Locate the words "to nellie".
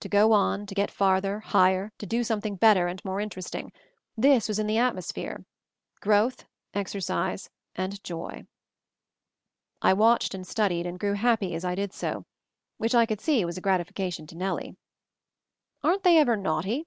14.26-14.76